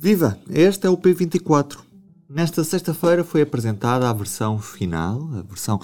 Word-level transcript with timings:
Viva! 0.00 0.38
Este 0.48 0.86
é 0.86 0.90
o 0.90 0.96
P24. 0.96 1.76
Nesta 2.28 2.62
sexta-feira 2.62 3.24
foi 3.24 3.42
apresentada 3.42 4.08
a 4.08 4.12
versão 4.12 4.56
final, 4.56 5.28
a 5.34 5.42
versão 5.42 5.80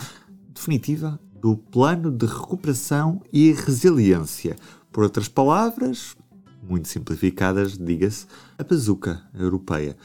definitiva 0.55 1.19
do 1.35 1.57
Plano 1.57 2.13
de 2.13 2.25
Recuperação 2.25 3.21
e 3.33 3.51
Resiliência. 3.51 4.55
Por 4.93 5.03
outras 5.03 5.27
palavras, 5.27 6.17
muito 6.63 6.87
simplificadas, 6.87 7.77
diga-se, 7.77 8.27
a 8.57 8.63
bazuca 8.63 9.21
europeia. 9.35 9.97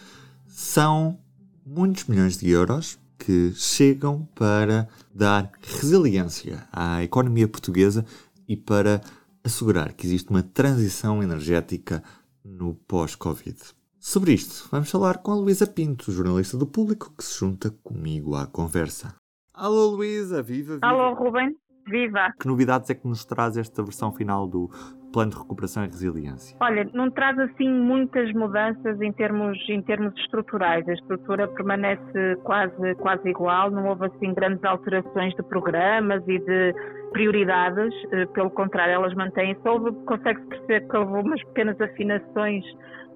São 0.47 1.19
muitos 1.63 2.05
milhões 2.05 2.35
de 2.35 2.49
euros 2.49 2.97
que 3.19 3.53
chegam 3.55 4.27
para 4.33 4.89
dar 5.13 5.51
resiliência 5.61 6.67
à 6.71 7.03
economia 7.03 7.47
portuguesa 7.47 8.03
e 8.47 8.57
para 8.57 9.01
assegurar 9.43 9.93
que 9.93 10.07
existe 10.07 10.31
uma 10.31 10.41
transição 10.41 11.21
energética 11.21 12.03
no 12.43 12.73
pós-Covid. 12.73 13.77
Sobre 14.01 14.31
isto, 14.31 14.69
vamos 14.71 14.89
falar 14.89 15.17
com 15.17 15.31
a 15.31 15.35
Luísa 15.35 15.67
Pinto, 15.67 16.09
jornalista 16.09 16.57
do 16.57 16.65
Público, 16.65 17.11
que 17.17 17.21
se 17.21 17.37
junta 17.37 17.69
comigo 17.83 18.33
à 18.33 18.47
conversa. 18.47 19.13
Alô 19.53 19.87
Luísa, 19.87 20.41
viva, 20.41 20.75
viva! 20.75 20.87
Alô 20.87 21.13
Ruben, 21.15 21.53
viva! 21.85 22.31
Que 22.39 22.47
novidades 22.47 22.89
é 22.89 22.95
que 22.95 23.05
nos 23.05 23.25
traz 23.25 23.57
esta 23.57 23.83
versão 23.83 24.13
final 24.13 24.47
do 24.47 24.69
Plano 25.11 25.31
de 25.31 25.37
Recuperação 25.37 25.83
e 25.83 25.87
Resiliência? 25.87 26.55
Olha, 26.61 26.89
não 26.93 27.11
traz 27.11 27.37
assim 27.39 27.69
muitas 27.69 28.31
mudanças 28.31 29.01
em 29.01 29.11
termos, 29.11 29.57
em 29.67 29.81
termos 29.81 30.15
estruturais. 30.15 30.87
A 30.87 30.93
estrutura 30.93 31.49
permanece 31.49 32.37
quase, 32.45 32.95
quase 32.99 33.27
igual, 33.27 33.69
não 33.69 33.85
houve 33.85 34.05
assim 34.05 34.33
grandes 34.33 34.63
alterações 34.63 35.35
de 35.35 35.43
programas 35.43 36.23
e 36.25 36.39
de 36.39 36.73
prioridades, 37.11 37.93
eh, 38.11 38.25
pelo 38.27 38.49
contrário, 38.51 38.93
elas 38.93 39.13
mantêm-se. 39.13 39.61
Consegue-se 40.05 40.47
perceber 40.47 40.87
que 40.87 40.97
houve 40.97 41.13
umas 41.13 41.43
pequenas 41.45 41.79
afinações 41.81 42.63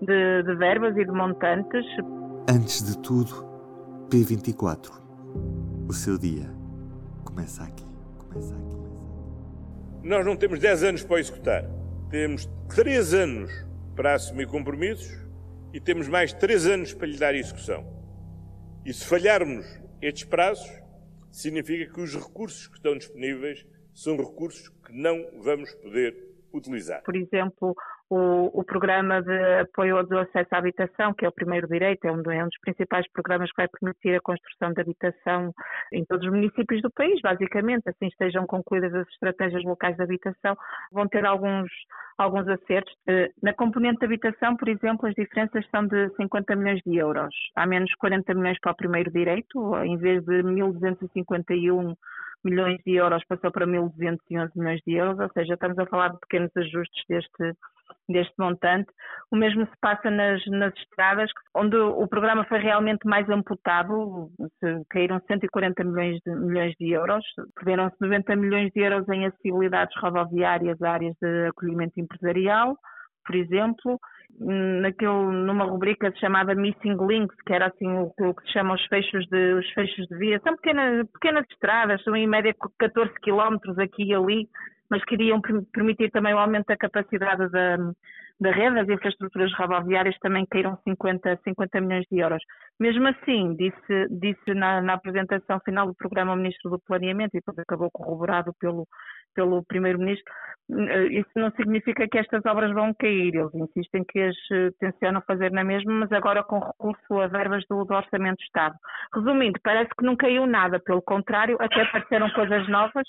de, 0.01 0.43
de 0.43 0.55
verbas 0.55 0.95
e 0.97 1.05
de 1.05 1.11
montantes. 1.11 1.85
Antes 2.49 2.83
de 2.83 2.97
tudo, 2.99 3.45
P24. 4.09 4.91
O 5.87 5.93
seu 5.93 6.17
dia 6.17 6.49
começa 7.23 7.63
aqui. 7.63 7.85
Começa 8.19 8.55
aqui. 8.55 8.77
Nós 10.03 10.25
não 10.25 10.35
temos 10.35 10.59
10 10.59 10.83
anos 10.83 11.03
para 11.03 11.19
executar. 11.19 11.63
Temos 12.09 12.45
3 12.75 13.13
anos 13.13 13.51
para 13.95 14.13
assumir 14.13 14.47
compromissos 14.47 15.17
e 15.73 15.79
temos 15.79 16.07
mais 16.07 16.33
3 16.33 16.67
anos 16.67 16.93
para 16.93 17.07
lhe 17.07 17.17
dar 17.17 17.33
execução. 17.33 17.85
E 18.85 18.93
se 18.93 19.05
falharmos 19.05 19.65
estes 20.01 20.25
prazos, 20.25 20.69
significa 21.31 21.91
que 21.91 22.01
os 22.01 22.13
recursos 22.13 22.67
que 22.67 22.75
estão 22.75 22.97
disponíveis 22.97 23.65
são 23.93 24.17
recursos 24.17 24.69
que 24.85 24.93
não 24.93 25.25
vamos 25.41 25.73
poder 25.75 26.33
utilizar. 26.53 27.01
Por 27.03 27.15
exemplo, 27.15 27.75
o, 28.09 28.59
o, 28.59 28.63
programa 28.63 29.21
de 29.21 29.61
apoio 29.61 30.03
do 30.03 30.19
acesso 30.19 30.53
à 30.53 30.59
habitação, 30.59 31.13
que 31.13 31.25
é 31.25 31.27
o 31.27 31.31
primeiro 31.31 31.67
direito, 31.67 32.05
é 32.05 32.11
um, 32.11 32.21
é 32.31 32.43
um, 32.43 32.47
dos 32.47 32.59
principais 32.61 33.09
programas 33.11 33.49
que 33.49 33.57
vai 33.57 33.67
permitir 33.67 34.15
a 34.15 34.21
construção 34.21 34.71
de 34.71 34.81
habitação 34.81 35.51
em 35.91 36.05
todos 36.05 36.25
os 36.27 36.31
municípios 36.31 36.81
do 36.81 36.91
país, 36.91 37.19
basicamente, 37.21 37.89
assim 37.89 38.07
estejam 38.07 38.45
concluídas 38.45 38.93
as 38.93 39.07
estratégias 39.07 39.63
locais 39.63 39.95
de 39.95 40.03
habitação, 40.03 40.55
vão 40.91 41.07
ter 41.07 41.25
alguns, 41.25 41.71
alguns 42.17 42.47
acertos. 42.47 42.93
Eh, 43.07 43.31
na 43.41 43.53
componente 43.53 43.99
de 43.99 44.05
habitação, 44.05 44.55
por 44.55 44.69
exemplo, 44.69 45.07
as 45.07 45.15
diferenças 45.15 45.65
são 45.71 45.87
de 45.87 46.09
50 46.15 46.55
milhões 46.55 46.81
de 46.85 46.97
euros. 46.97 47.33
Há 47.55 47.65
menos 47.65 47.91
40 47.95 48.31
milhões 48.35 48.59
para 48.59 48.73
o 48.73 48.75
primeiro 48.75 49.11
direito, 49.11 49.75
em 49.83 49.97
vez 49.97 50.23
de 50.23 50.43
1.251 50.43 51.95
milhões 52.43 52.79
de 52.85 52.95
euros 52.95 53.23
passou 53.25 53.51
para 53.51 53.65
1.211 53.65 54.51
milhões 54.55 54.81
de 54.85 54.93
euros, 54.93 55.19
ou 55.19 55.29
seja, 55.33 55.53
estamos 55.53 55.77
a 55.79 55.85
falar 55.85 56.09
de 56.09 56.19
pequenos 56.19 56.51
ajustes 56.55 57.03
deste, 57.07 57.53
deste 58.09 58.33
montante. 58.37 58.91
O 59.31 59.35
mesmo 59.35 59.65
se 59.65 59.73
passa 59.81 60.09
nas, 60.09 60.45
nas 60.47 60.73
estradas, 60.75 61.29
onde 61.55 61.75
o 61.75 62.07
programa 62.07 62.45
foi 62.45 62.59
realmente 62.59 63.07
mais 63.07 63.29
amputado, 63.29 64.29
caíram 64.89 65.21
140 65.27 65.83
milhões 65.83 66.19
de, 66.25 66.35
milhões 66.35 66.73
de 66.79 66.91
euros, 66.91 67.25
perderam-se 67.55 67.95
90 67.99 68.35
milhões 68.35 68.71
de 68.71 68.81
euros 68.81 69.07
em 69.09 69.25
acessibilidades 69.25 69.95
rodoviárias, 70.01 70.81
áreas 70.81 71.15
de 71.21 71.47
acolhimento 71.47 71.99
empresarial, 71.99 72.77
por 73.25 73.35
exemplo, 73.35 73.99
naquele, 74.39 75.11
numa 75.11 75.65
rubrica 75.65 76.11
chamada 76.15 76.55
Missing 76.55 76.97
Links, 77.07 77.35
que 77.45 77.53
era 77.53 77.67
assim 77.67 77.87
o, 77.87 78.11
o 78.19 78.33
que 78.33 78.43
se 78.43 78.53
chama 78.53 78.75
os 78.75 78.85
fechos 78.87 79.25
de, 79.27 79.53
os 79.53 79.69
fechos 79.71 80.07
de 80.07 80.17
via. 80.17 80.39
São 80.43 80.55
pequenas, 80.55 81.07
pequenas 81.11 81.45
estradas, 81.51 82.03
são 82.03 82.15
em 82.15 82.27
média 82.27 82.55
14 82.79 83.13
quilómetros 83.21 83.77
aqui 83.77 84.03
e 84.03 84.15
ali, 84.15 84.49
mas 84.89 85.03
queriam 85.05 85.41
permitir 85.71 86.11
também 86.11 86.33
o 86.33 86.39
aumento 86.39 86.67
da 86.67 86.77
capacidade 86.77 87.49
da, 87.49 87.77
da 88.39 88.51
rede, 88.51 88.79
as 88.79 88.89
infraestruturas 88.89 89.53
rodoviárias 89.53 90.17
também 90.19 90.45
caíram 90.45 90.77
50, 90.83 91.39
50 91.43 91.81
milhões 91.81 92.05
de 92.11 92.19
euros. 92.19 92.43
Mesmo 92.79 93.07
assim, 93.07 93.55
disse, 93.55 94.07
disse 94.09 94.53
na, 94.53 94.81
na 94.81 94.93
apresentação 94.93 95.59
final 95.63 95.87
do 95.87 95.95
programa 95.95 96.33
o 96.33 96.35
Ministro 96.35 96.71
do 96.71 96.79
Planeamento, 96.79 97.35
e 97.35 97.39
depois 97.39 97.57
acabou 97.59 97.89
corroborado 97.91 98.53
pelo, 98.59 98.87
pelo 99.33 99.63
Primeiro-Ministro, 99.65 100.31
eh, 100.71 101.07
isso 101.07 101.29
não 101.35 101.51
significa 101.51 102.07
que 102.07 102.17
estas 102.17 102.45
obras 102.45 102.71
vão 102.71 102.93
cair. 102.93 103.35
Eles 103.35 103.53
insistem 103.53 104.03
que 104.03 104.19
as 104.19 104.35
eh, 104.51 104.69
tencionam 104.79 105.21
fazer 105.21 105.51
na 105.51 105.63
mesma, 105.63 105.93
mas 105.93 106.11
agora 106.11 106.43
com 106.43 106.59
recurso 106.59 107.19
a 107.19 107.27
verbas 107.27 107.63
do, 107.69 107.83
do 107.83 107.93
Orçamento 107.93 108.37
de 108.37 108.45
Estado. 108.45 108.75
Resumindo, 109.13 109.59
parece 109.63 109.89
que 109.97 110.05
não 110.05 110.15
caiu 110.15 110.45
nada, 110.45 110.79
pelo 110.79 111.01
contrário, 111.01 111.57
até 111.59 111.81
apareceram 111.81 112.29
coisas 112.31 112.67
novas, 112.69 113.07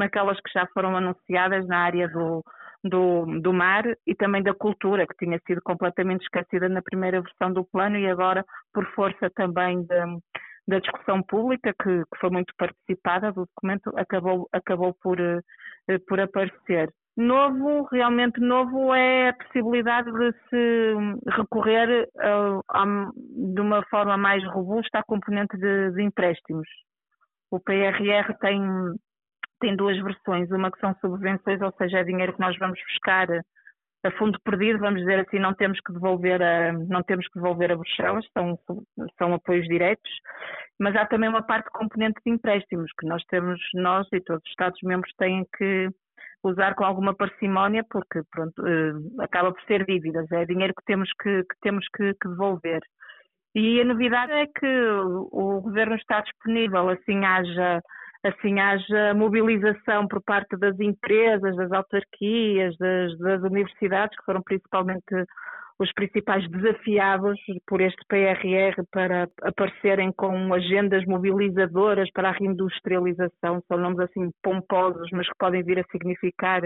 aquelas 0.00 0.38
que 0.40 0.52
já 0.52 0.66
foram 0.74 0.96
anunciadas 0.96 1.66
na 1.66 1.78
área 1.78 2.08
do, 2.08 2.44
do, 2.84 3.40
do 3.40 3.52
mar 3.52 3.84
e 4.06 4.14
também 4.14 4.42
da 4.42 4.54
cultura, 4.54 5.06
que 5.06 5.24
tinha 5.24 5.40
sido 5.46 5.60
completamente 5.62 6.22
esquecida 6.22 6.68
na 6.68 6.82
primeira 6.82 7.22
versão 7.22 7.52
do 7.52 7.64
plano 7.64 7.96
e 7.96 8.10
agora, 8.10 8.44
por 8.72 8.84
força 8.94 9.30
também 9.34 9.84
da, 9.86 10.06
da 10.66 10.78
discussão 10.78 11.22
pública, 11.22 11.74
que, 11.82 12.04
que, 12.04 12.18
foi 12.18 12.30
muito 12.30 12.54
participada 12.56 13.32
do 13.32 13.46
documento, 13.46 13.92
acabou, 13.96 14.48
acabou 14.52 14.94
por, 15.02 15.18
eh, 15.20 15.40
por 16.06 16.20
aparecer. 16.20 16.92
Novo, 17.16 17.82
realmente 17.92 18.40
novo, 18.40 18.94
é 18.94 19.28
a 19.28 19.34
possibilidade 19.34 20.10
de 20.10 20.32
se 20.48 20.94
recorrer 21.36 22.08
uh, 22.16 22.62
a, 22.70 22.84
de 23.54 23.60
uma 23.60 23.84
forma 23.90 24.16
mais 24.16 24.42
robusta 24.46 25.00
à 25.00 25.02
componente 25.02 25.56
de, 25.58 25.90
de 25.90 26.02
empréstimos. 26.02 26.66
O 27.50 27.60
PRR 27.60 28.32
tem 28.40 28.62
tem 29.60 29.76
duas 29.76 29.96
versões, 30.02 30.50
uma 30.50 30.72
que 30.72 30.80
são 30.80 30.92
subvenções, 31.00 31.60
ou 31.62 31.72
seja, 31.78 32.00
é 32.00 32.04
dinheiro 32.04 32.32
que 32.32 32.40
nós 32.40 32.58
vamos 32.58 32.80
buscar 32.90 33.28
a 34.04 34.10
fundo 34.12 34.38
perdido, 34.44 34.80
vamos 34.80 35.00
dizer 35.00 35.20
assim, 35.20 35.38
não 35.38 35.54
temos 35.54 35.78
que 35.80 35.92
devolver 35.92 36.42
a, 36.42 36.72
não 36.72 37.02
temos 37.02 37.26
que 37.28 37.34
devolver 37.34 37.70
a 37.70 37.76
Bruxelas, 37.76 38.26
são, 38.36 38.58
são 39.16 39.34
apoios 39.34 39.66
diretos, 39.68 40.10
mas 40.78 40.96
há 40.96 41.06
também 41.06 41.28
uma 41.28 41.42
parte 41.42 41.70
componente 41.70 42.20
de 42.24 42.32
empréstimos 42.32 42.90
que 42.98 43.06
nós 43.06 43.22
temos, 43.26 43.60
nós 43.74 44.06
e 44.12 44.20
todos 44.20 44.42
os 44.44 44.50
Estados-membros 44.50 45.12
têm 45.16 45.46
que 45.56 45.88
usar 46.42 46.74
com 46.74 46.84
alguma 46.84 47.14
parcimónia, 47.14 47.84
porque 47.88 48.22
pronto, 48.30 48.60
uh, 48.62 49.22
acaba 49.22 49.52
por 49.52 49.62
ser 49.62 49.86
dívidas, 49.86 50.30
é 50.32 50.44
dinheiro 50.44 50.74
que 50.74 50.84
temos 50.84 51.08
que, 51.22 51.44
que 51.44 51.56
temos 51.60 51.86
que, 51.96 52.14
que 52.14 52.28
devolver. 52.28 52.80
E 53.54 53.80
a 53.80 53.84
novidade 53.84 54.32
é 54.32 54.46
que 54.46 54.66
o 54.66 55.60
governo 55.60 55.94
está 55.94 56.20
disponível, 56.22 56.88
assim 56.88 57.24
haja 57.24 57.82
assim 58.22 58.60
haja 58.60 59.14
mobilização 59.14 60.06
por 60.06 60.22
parte 60.22 60.56
das 60.56 60.78
empresas, 60.78 61.56
das 61.56 61.72
autarquias, 61.72 62.76
das, 62.78 63.18
das 63.18 63.42
universidades, 63.42 64.16
que 64.16 64.24
foram 64.24 64.42
principalmente 64.42 65.26
os 65.78 65.92
principais 65.92 66.48
desafiados 66.48 67.38
por 67.66 67.80
este 67.80 68.00
PRR 68.06 68.84
para 68.90 69.28
aparecerem 69.42 70.12
com 70.12 70.54
agendas 70.54 71.04
mobilizadoras 71.06 72.10
para 72.12 72.28
a 72.28 72.32
reindustrialização. 72.32 73.62
São 73.66 73.78
nomes 73.78 73.98
assim 73.98 74.30
pomposos, 74.42 75.08
mas 75.12 75.26
que 75.26 75.34
podem 75.38 75.64
vir 75.64 75.80
a 75.80 75.84
significar 75.90 76.62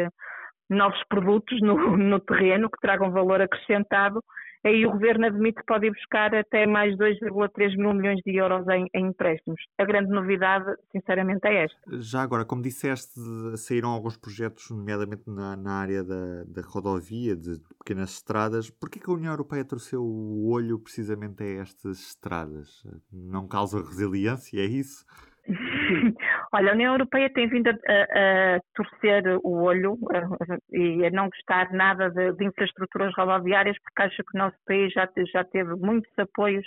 novos 0.68 1.00
produtos 1.08 1.60
no, 1.62 1.96
no 1.96 2.20
terreno 2.20 2.68
que 2.68 2.80
tragam 2.80 3.10
valor 3.10 3.40
acrescentado 3.40 4.20
aí 4.66 4.87
o 4.87 4.93
governo 4.93 5.27
admite 5.27 5.60
que 5.60 5.66
pode 5.66 5.86
ir 5.86 5.91
buscar 5.91 6.34
até 6.34 6.66
mais 6.66 6.97
2,3 6.97 7.77
mil 7.77 7.95
milhões 7.95 8.21
de 8.24 8.36
euros 8.36 8.66
em, 8.68 8.86
em, 8.95 9.07
empréstimos. 9.07 9.60
A 9.78 9.84
grande 9.84 10.10
novidade, 10.10 10.77
sinceramente, 10.92 11.47
é 11.47 11.65
esta. 11.65 11.78
Já 12.01 12.22
agora, 12.22 12.45
como 12.45 12.63
disseste, 12.63 13.21
saíram 13.57 13.91
alguns 13.91 14.16
projetos, 14.16 14.71
nomeadamente 14.71 15.22
na, 15.27 15.57
na 15.57 15.72
área 15.72 16.03
da, 16.03 16.45
da, 16.45 16.63
rodovia, 16.63 17.36
de 17.36 17.60
pequenas 17.78 18.15
estradas. 18.15 18.71
Por 18.71 18.91
que 18.91 19.01
a 19.09 19.13
União 19.13 19.33
Europeia 19.33 19.65
torceu 19.65 20.03
o 20.03 20.51
olho 20.51 20.78
precisamente 20.78 21.42
a 21.42 21.47
estas 21.47 22.01
estradas? 22.01 22.83
Não 23.12 23.47
causa 23.47 23.78
resiliência, 23.78 24.60
é 24.60 24.65
isso? 24.65 25.04
Olha, 26.53 26.71
a 26.71 26.75
União 26.75 26.95
Europeia 26.95 27.31
tem 27.33 27.48
vindo 27.48 27.69
a, 27.69 27.72
a, 27.72 28.60
torcer 28.75 29.22
o 29.43 29.63
olho 29.63 29.98
a, 30.13 30.77
e 30.77 31.04
a 31.07 31.10
não 31.10 31.28
gostar 31.28 31.72
nada 31.72 32.10
de, 32.10 32.33
de, 32.33 32.45
infraestruturas 32.45 33.15
rodoviárias, 33.16 33.77
porque 33.83 34.03
acha 34.03 34.22
que 34.22 34.37
o 34.37 34.39
nosso 34.39 34.57
país 34.66 34.93
já, 34.93 35.09
já 35.33 35.45
teve 35.45 35.75
muitos 35.77 36.10
apoios 36.19 36.66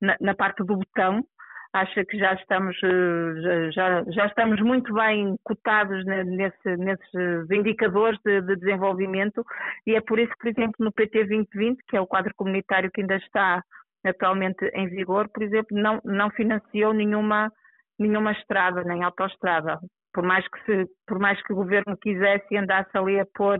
na, 0.00 0.16
na 0.20 0.34
parte 0.34 0.62
do 0.64 0.76
botão, 0.76 1.24
acha 1.72 2.04
que 2.04 2.18
já 2.18 2.34
estamos, 2.34 2.76
eh, 2.82 3.70
já, 3.72 4.04
já 4.08 4.26
estamos 4.26 4.60
muito 4.60 4.92
bem 4.94 5.36
cotados 5.44 6.04
nesse, 6.04 6.76
nesses 6.76 7.50
indicadores 7.50 8.18
de, 8.24 8.40
de, 8.42 8.56
desenvolvimento. 8.56 9.44
E 9.86 9.94
é 9.94 10.00
por 10.00 10.18
isso 10.18 10.32
que, 10.32 10.38
por 10.38 10.48
exemplo, 10.48 10.74
no 10.78 10.92
PT 10.92 11.24
2020, 11.24 11.78
que 11.88 11.96
é 11.96 12.00
o 12.00 12.06
quadro 12.06 12.32
comunitário 12.36 12.90
que 12.90 13.00
ainda 13.00 13.16
está 13.16 13.62
atualmente 14.04 14.64
em 14.74 14.88
vigor, 14.88 15.28
por 15.28 15.42
exemplo, 15.42 15.76
não, 15.76 16.00
não 16.04 16.30
financiou 16.30 16.92
nenhuma, 16.92 17.52
nenhuma 17.98 18.32
estrada, 18.32 18.82
nem 18.84 19.02
autoestrada. 19.02 19.78
Por 20.12 20.24
mais, 20.24 20.46
que 20.48 20.64
se, 20.64 20.86
por 21.06 21.18
mais 21.18 21.40
que 21.42 21.52
o 21.52 21.56
governo 21.56 21.96
quisesse 21.96 22.46
e 22.50 22.56
andasse 22.56 22.90
ali 22.94 23.20
a 23.20 23.26
pôr 23.34 23.58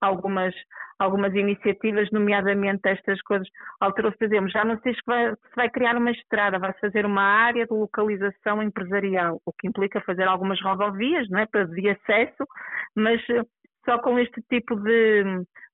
algumas, 0.00 0.54
algumas 0.98 1.34
iniciativas, 1.34 2.08
nomeadamente 2.12 2.88
estas 2.88 3.20
coisas, 3.22 3.48
por 3.80 4.24
exemplo, 4.24 4.48
já 4.48 4.64
não 4.64 4.78
sei 4.80 4.94
se 4.94 5.00
vai, 5.06 5.32
se 5.32 5.56
vai 5.56 5.68
criar 5.68 5.96
uma 5.96 6.10
estrada, 6.10 6.58
vai 6.58 6.72
fazer 6.80 7.04
uma 7.04 7.22
área 7.22 7.66
de 7.66 7.74
localização 7.74 8.62
empresarial, 8.62 9.40
o 9.44 9.52
que 9.52 9.68
implica 9.68 10.00
fazer 10.02 10.26
algumas 10.28 10.60
rodovias, 10.62 11.28
não 11.28 11.40
é, 11.40 11.46
para 11.46 11.64
de 11.66 11.90
acesso, 11.90 12.46
mas 12.94 13.20
só 13.88 13.98
com 13.98 14.18
este 14.18 14.42
tipo 14.50 14.76
de, 14.76 15.24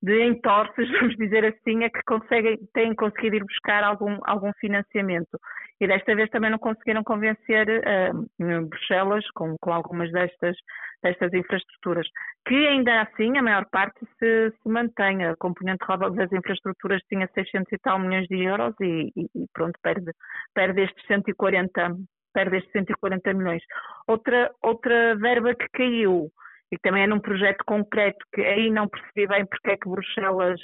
de 0.00 0.22
entorces, 0.22 0.88
vamos 1.00 1.16
dizer 1.16 1.44
assim, 1.44 1.82
é 1.82 1.90
que 1.90 2.00
conseguem, 2.06 2.58
têm 2.72 2.94
conseguido 2.94 3.36
ir 3.36 3.44
buscar 3.44 3.82
algum, 3.82 4.18
algum 4.22 4.52
financiamento. 4.60 5.38
E 5.80 5.86
desta 5.86 6.14
vez 6.14 6.30
também 6.30 6.50
não 6.50 6.58
conseguiram 6.58 7.02
convencer 7.02 7.66
uh, 7.68 8.66
Bruxelas 8.68 9.24
com, 9.34 9.56
com 9.60 9.72
algumas 9.72 10.10
destas, 10.12 10.56
destas 11.02 11.32
infraestruturas, 11.32 12.06
que 12.46 12.54
ainda 12.54 13.02
assim 13.02 13.36
a 13.36 13.42
maior 13.42 13.66
parte 13.70 13.98
se, 14.18 14.50
se 14.50 14.68
mantém. 14.68 15.24
A 15.24 15.36
componente 15.36 15.84
das 16.14 16.32
infraestruturas 16.32 17.02
tinha 17.08 17.28
600 17.34 17.72
e 17.72 17.78
tal 17.78 17.98
milhões 17.98 18.26
de 18.28 18.42
euros 18.42 18.74
e, 18.80 19.12
e, 19.16 19.22
e 19.34 19.46
pronto, 19.52 19.78
perde, 19.82 20.12
perde 20.54 20.82
estes 20.82 21.06
140 21.06 21.96
perde 22.32 22.56
estes 22.56 22.72
140 22.72 23.32
milhões. 23.32 23.62
Outra, 24.08 24.50
outra 24.60 25.14
verba 25.16 25.54
que 25.54 25.68
caiu 25.72 26.30
e 26.72 26.78
também 26.78 27.04
é 27.04 27.06
num 27.06 27.20
projeto 27.20 27.64
concreto 27.64 28.18
que 28.34 28.40
aí 28.40 28.70
não 28.70 28.88
percebi 28.88 29.28
bem 29.28 29.46
porque 29.46 29.70
é 29.70 29.76
que 29.76 29.88
Bruxelas 29.88 30.60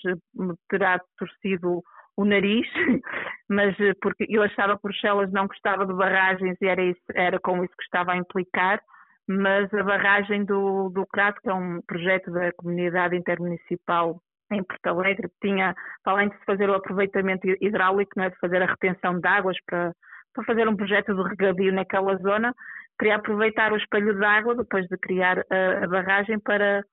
terá 0.68 1.00
torcido 1.16 1.82
o 2.20 2.25
nariz, 2.25 2.67
mas 3.49 3.78
eh, 3.81 3.94
porque 4.02 4.26
eu 4.28 4.43
achava 4.43 4.76
que 4.76 4.82
Bruxelas 4.82 5.32
não 5.32 5.46
gostava 5.46 5.87
de 5.87 5.94
barragens 5.94 6.56
e 6.61 6.67
era, 6.67 6.82
isso, 6.82 7.00
era 7.14 7.40
com 7.40 7.64
isso 7.64 7.75
que 7.76 7.84
estava 7.84 8.12
a 8.12 8.17
implicar, 8.17 8.78
mas 9.26 9.72
a 9.72 9.82
barragem 9.82 10.44
do, 10.44 10.90
do 10.90 11.06
Crato, 11.06 11.40
que 11.40 11.49
é 11.49 11.55
um 11.55 11.81
projeto 11.81 12.31
da 12.31 12.52
comunidade 12.52 13.17
intermunicipal 13.17 14.20
em 14.52 14.62
Porto 14.62 14.87
Alegre, 14.87 15.31
tinha, 15.40 15.75
além 16.05 16.28
de 16.28 16.37
se 16.37 16.44
fazer 16.44 16.69
o 16.69 16.75
aproveitamento 16.75 17.46
hidráulico, 17.61 18.20
é, 18.20 18.28
de 18.28 18.37
fazer 18.38 18.61
a 18.61 18.67
retenção 18.67 19.19
de 19.19 19.26
águas 19.26 19.56
para, 19.64 19.94
para 20.34 20.44
fazer 20.44 20.69
um 20.69 20.76
projeto 20.76 21.14
de 21.14 21.22
regadio 21.22 21.72
naquela 21.72 22.17
zona, 22.17 22.52
queria 22.99 23.17
aproveitar 23.17 23.72
o 23.72 23.76
espelho 23.76 24.14
de 24.19 24.25
água, 24.25 24.56
depois 24.56 24.87
de 24.88 24.99
criar 24.99 25.38
a, 25.38 25.84
a 25.84 25.88
barragem, 25.88 26.38
para 26.38 26.84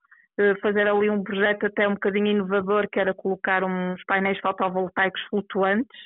fazer 0.60 0.86
ali 0.86 1.10
um 1.10 1.22
projeto 1.22 1.66
até 1.66 1.88
um 1.88 1.94
bocadinho 1.94 2.28
inovador, 2.28 2.88
que 2.90 3.00
era 3.00 3.14
colocar 3.14 3.64
uns 3.64 4.02
painéis 4.04 4.38
fotovoltaicos 4.40 5.20
flutuantes, 5.28 5.98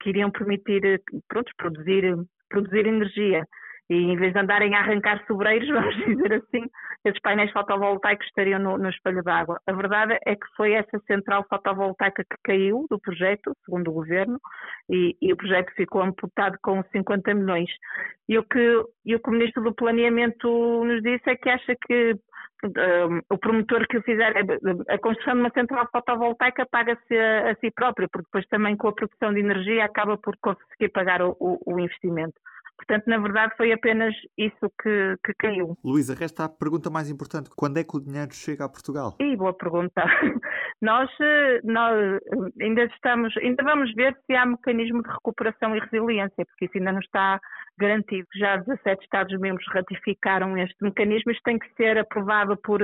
que 0.00 0.10
iriam 0.10 0.30
permitir, 0.30 0.84
eh, 0.84 0.98
pronto, 1.28 1.50
produzir, 1.56 2.16
produzir 2.48 2.86
energia. 2.86 3.44
E 3.90 3.94
em 3.94 4.16
vez 4.16 4.32
de 4.32 4.38
andarem 4.38 4.74
a 4.74 4.78
arrancar 4.80 5.24
sobreiros, 5.26 5.68
vamos 5.70 5.96
dizer 5.96 6.34
assim, 6.34 6.64
esses 7.04 7.20
painéis 7.20 7.50
fotovoltaicos 7.50 8.26
estariam 8.26 8.60
no, 8.60 8.78
no 8.78 8.88
espelho 8.88 9.22
d'água. 9.22 9.60
A 9.66 9.72
verdade 9.72 10.18
é 10.24 10.34
que 10.34 10.46
foi 10.56 10.72
essa 10.72 10.98
central 11.06 11.44
fotovoltaica 11.48 12.24
que 12.24 12.36
caiu 12.44 12.86
do 12.88 12.98
projeto, 13.00 13.52
segundo 13.64 13.90
o 13.90 13.94
governo, 13.94 14.40
e, 14.88 15.16
e 15.20 15.32
o 15.32 15.36
projeto 15.36 15.72
ficou 15.74 16.02
amputado 16.02 16.56
com 16.62 16.82
50 16.84 17.34
milhões. 17.34 17.70
E 18.28 18.38
o, 18.38 18.44
que, 18.44 18.84
e 19.04 19.14
o 19.14 19.20
que 19.20 19.28
o 19.28 19.32
Ministro 19.32 19.62
do 19.62 19.74
Planeamento 19.74 20.84
nos 20.84 21.02
disse 21.02 21.28
é 21.28 21.36
que 21.36 21.48
acha 21.50 21.76
que 21.86 22.16
um, 22.64 23.20
o 23.30 23.38
promotor 23.38 23.86
que 23.88 24.00
fizer 24.02 24.34
a 24.88 24.98
construção 24.98 25.34
de 25.34 25.40
uma 25.40 25.50
central 25.50 25.88
fotovoltaica 25.90 26.66
paga-se 26.66 27.16
a, 27.16 27.50
a, 27.50 27.54
si 27.56 27.70
próprio, 27.70 28.08
porque 28.08 28.26
depois 28.26 28.46
também 28.46 28.76
com 28.76 28.88
a 28.88 28.92
produção 28.92 29.32
de 29.32 29.40
energia 29.40 29.84
acaba 29.84 30.16
por 30.16 30.36
conseguir 30.40 30.88
pagar 30.90 31.22
o, 31.22 31.36
o, 31.40 31.58
o 31.66 31.80
investimento. 31.80 32.34
Portanto, 32.86 33.06
na 33.06 33.18
verdade, 33.18 33.54
foi 33.56 33.72
apenas 33.72 34.12
isso 34.36 34.70
que, 34.82 35.16
que 35.24 35.32
caiu. 35.38 35.76
Luísa, 35.84 36.14
resta 36.14 36.44
a 36.44 36.48
pergunta 36.48 36.90
mais 36.90 37.08
importante: 37.08 37.50
quando 37.56 37.78
é 37.78 37.84
que 37.84 37.96
o 37.96 38.00
dinheiro 38.00 38.34
chega 38.34 38.64
a 38.64 38.68
Portugal? 38.68 39.16
E 39.20 39.36
boa 39.36 39.54
pergunta. 39.54 40.02
Nós, 40.82 41.08
nós 41.62 42.20
ainda 42.60 42.82
estamos, 42.86 43.36
ainda 43.36 43.62
vamos 43.62 43.94
ver 43.94 44.18
se 44.26 44.34
há 44.34 44.44
mecanismo 44.44 45.00
de 45.00 45.08
recuperação 45.10 45.76
e 45.76 45.78
resiliência, 45.78 46.44
porque 46.44 46.64
isso 46.64 46.76
ainda 46.76 46.90
não 46.90 46.98
está 46.98 47.40
garantido. 47.78 48.26
Já 48.34 48.56
17 48.56 49.04
Estados-membros 49.04 49.64
ratificaram 49.72 50.58
este 50.58 50.74
mecanismo, 50.82 51.30
isto 51.30 51.42
tem 51.44 51.56
que 51.56 51.72
ser 51.76 51.98
aprovado 51.98 52.56
por, 52.64 52.80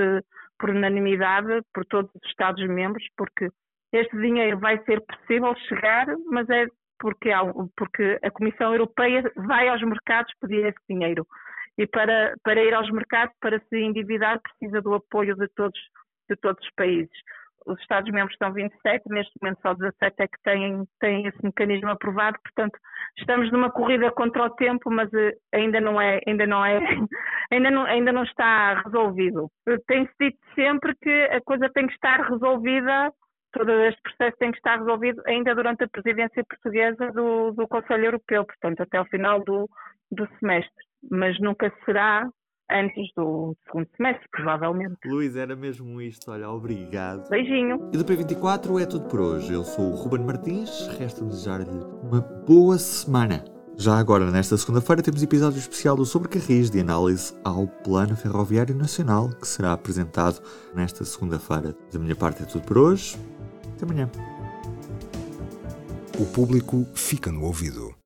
por 0.60 0.70
unanimidade 0.70 1.60
por 1.74 1.84
todos 1.86 2.08
os 2.14 2.30
Estados-membros, 2.30 3.04
porque 3.16 3.48
este 3.92 4.16
dinheiro 4.16 4.60
vai 4.60 4.78
ser 4.84 5.00
possível 5.00 5.52
chegar, 5.68 6.06
mas 6.30 6.48
é 6.50 6.66
porque, 6.98 7.30
porque 7.76 8.18
a 8.22 8.30
Comissão 8.30 8.72
Europeia 8.72 9.30
vai 9.36 9.68
aos 9.68 9.82
mercados 9.82 10.32
pedir 10.40 10.66
esse 10.66 10.78
dinheiro. 10.88 11.26
E 11.76 11.86
para, 11.86 12.34
para 12.42 12.62
ir 12.62 12.74
aos 12.74 12.90
mercados, 12.90 13.34
para 13.40 13.60
se 13.60 13.76
endividar, 13.78 14.40
precisa 14.40 14.82
do 14.82 14.94
apoio 14.94 15.36
de 15.36 15.46
todos, 15.54 15.78
de 16.28 16.36
todos 16.36 16.62
os 16.64 16.74
países. 16.74 17.10
Os 17.66 17.78
Estados-membros 17.80 18.32
estão 18.32 18.52
27, 18.52 19.04
neste 19.10 19.32
momento 19.40 19.60
só 19.60 19.74
17 19.74 20.14
é 20.18 20.26
que 20.26 20.42
têm, 20.42 20.84
têm 21.00 21.26
esse 21.26 21.44
mecanismo 21.44 21.90
aprovado, 21.90 22.38
portanto, 22.42 22.78
estamos 23.18 23.52
numa 23.52 23.70
corrida 23.70 24.10
contra 24.10 24.44
o 24.44 24.50
tempo, 24.50 24.90
mas 24.90 25.12
eh, 25.12 25.34
ainda 25.52 25.80
não 25.80 26.00
é, 26.00 26.18
ainda 26.26 26.46
não 26.46 26.64
é, 26.64 26.78
ainda 27.52 27.70
não, 27.70 27.84
ainda 27.84 28.10
não 28.10 28.22
está 28.22 28.80
resolvido. 28.82 29.50
Tem-se 29.86 30.12
dito 30.18 30.38
sempre 30.54 30.94
que 30.96 31.10
a 31.24 31.40
coisa 31.42 31.68
tem 31.68 31.86
que 31.86 31.92
estar 31.92 32.22
resolvida 32.22 33.12
todo 33.52 33.70
este 33.70 34.00
processo 34.02 34.36
tem 34.38 34.50
que 34.50 34.58
estar 34.58 34.78
resolvido 34.78 35.22
ainda 35.26 35.54
durante 35.54 35.84
a 35.84 35.88
presidência 35.88 36.44
portuguesa 36.44 37.10
do, 37.12 37.52
do 37.52 37.66
Conselho 37.68 38.06
Europeu, 38.06 38.44
portanto, 38.44 38.82
até 38.82 39.00
o 39.00 39.06
final 39.06 39.42
do, 39.44 39.68
do 40.10 40.28
semestre. 40.38 40.84
Mas 41.10 41.38
nunca 41.40 41.72
será 41.84 42.28
antes 42.70 43.12
do 43.16 43.56
segundo 43.66 43.88
semestre, 43.96 44.28
provavelmente. 44.30 44.96
Luís, 45.06 45.36
era 45.36 45.56
mesmo 45.56 46.00
isto. 46.00 46.30
Olha, 46.30 46.50
obrigado. 46.50 47.28
Beijinho. 47.30 47.90
E 47.92 47.96
do 47.96 48.04
P24 48.04 48.82
é 48.82 48.86
tudo 48.86 49.08
por 49.08 49.20
hoje. 49.20 49.52
Eu 49.52 49.64
sou 49.64 49.92
o 49.92 49.94
Ruben 49.94 50.24
Martins. 50.24 50.88
Resta 50.98 51.24
desejar-lhe 51.24 51.84
uma 52.02 52.20
boa 52.46 52.76
semana. 52.78 53.44
Já 53.80 53.96
agora, 53.96 54.28
nesta 54.30 54.56
segunda-feira, 54.56 55.00
temos 55.00 55.22
episódio 55.22 55.58
especial 55.58 55.94
do 55.94 56.04
Sobrecarris 56.04 56.68
de 56.68 56.80
análise 56.80 57.32
ao 57.44 57.68
Plano 57.68 58.16
Ferroviário 58.16 58.74
Nacional, 58.74 59.30
que 59.30 59.46
será 59.46 59.72
apresentado 59.72 60.42
nesta 60.74 61.04
segunda-feira. 61.04 61.76
Da 61.92 61.98
minha 61.98 62.16
parte 62.16 62.42
é 62.42 62.46
tudo 62.46 62.64
por 62.64 62.76
hoje. 62.76 63.16
Até 63.78 63.84
amanhã. 63.84 64.10
O 66.18 66.26
público 66.26 66.84
fica 66.96 67.30
no 67.30 67.44
ouvido. 67.44 67.97